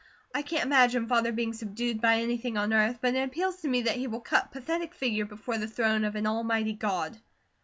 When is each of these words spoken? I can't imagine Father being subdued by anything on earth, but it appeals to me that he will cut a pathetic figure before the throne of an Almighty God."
I 0.33 0.41
can't 0.41 0.65
imagine 0.65 1.05
Father 1.07 1.31
being 1.31 1.53
subdued 1.53 2.01
by 2.01 2.15
anything 2.19 2.57
on 2.57 2.73
earth, 2.73 2.97
but 3.01 3.13
it 3.13 3.21
appeals 3.23 3.57
to 3.57 3.67
me 3.67 3.83
that 3.83 3.97
he 3.97 4.07
will 4.07 4.19
cut 4.19 4.45
a 4.45 4.49
pathetic 4.49 4.95
figure 4.95 5.25
before 5.25 5.59
the 5.59 5.67
throne 5.67 6.03
of 6.05 6.15
an 6.15 6.25
Almighty 6.25 6.73
God." 6.73 7.19